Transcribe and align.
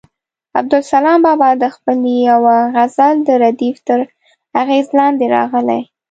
عبدالسلام 0.59 1.19
بابا 1.25 1.49
د 1.61 1.65
خپل 1.75 1.97
یوه 2.31 2.57
غزل 2.75 3.15
د 3.27 3.29
ردیف 3.43 3.77
تر 3.87 3.99
اغېز 4.61 4.87
لاندې 4.97 5.25
راغلی. 5.35 5.81